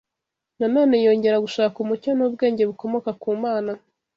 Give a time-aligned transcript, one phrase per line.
[0.59, 3.71] na none yongera gushaka umucyo n’ubwenge bukomoka ku Mana